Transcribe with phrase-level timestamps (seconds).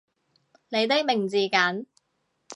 [0.69, 1.85] 你的名字梗